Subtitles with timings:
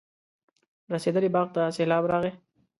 [0.93, 2.31] رسېدلي باغ ته سېلاب راغی.